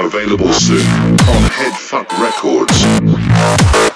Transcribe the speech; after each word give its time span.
Available 0.00 0.52
soon 0.52 0.78
on 0.78 1.42
Headfuck 1.50 2.08
Records. 2.22 3.87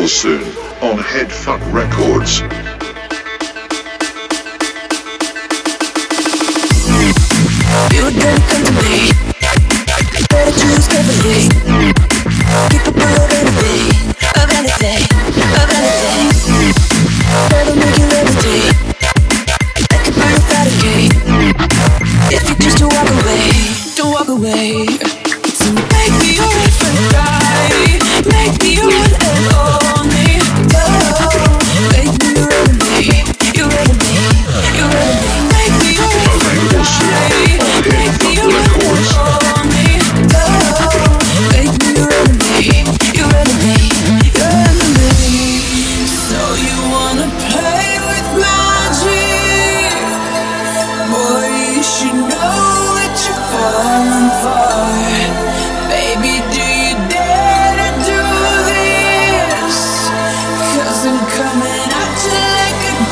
available 0.00 0.08
soon 0.08 0.42
on 0.82 0.98
Headfuck 0.98 1.60
Records. 1.72 2.40
You 7.92 8.59